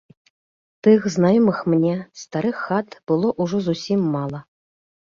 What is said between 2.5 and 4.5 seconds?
хат было ўжо зусім мала.